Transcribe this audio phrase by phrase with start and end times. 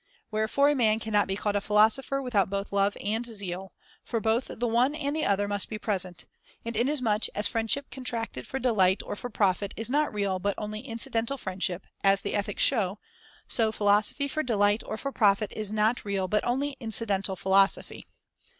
[0.31, 4.45] Wherefore a man cannot be called a philosopher without both love and zeal, for both
[4.59, 6.25] the one and the other must be present;
[6.65, 10.55] and inasmuch as \j)o'] friendship contracted for delight or for profit is not real but
[10.57, 12.97] only in cidental friendship, as the Ethics shows,
[13.47, 18.07] so philosophy for delight or for profit is not real but only incidental philosophy.